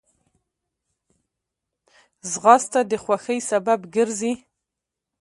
ځغاسته 2.31 2.79
د 2.91 2.91
خوښۍ 3.03 3.39
سبب 3.49 3.79
ګرځي 3.95 4.33